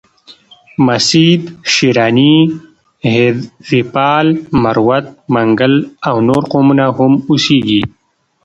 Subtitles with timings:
[0.85, 1.41] مسید،
[1.73, 2.35] شیراني،
[3.13, 4.27] هیریپال،
[4.63, 5.73] مروت، منگل
[6.09, 7.81] او نور قومونه هم اوسیږي.